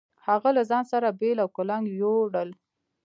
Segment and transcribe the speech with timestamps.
[0.27, 2.49] هغه له ځان سره بېل او کُلنګ يو وړل.